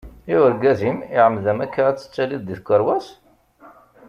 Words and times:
I 0.33 0.35
urgaz-im? 0.43 0.97
iɛemmed-am 1.15 1.59
akka 1.65 1.81
ad 1.87 1.97
tettalliḍ 1.97 2.41
di 2.43 2.55
tkerwas? 2.59 3.07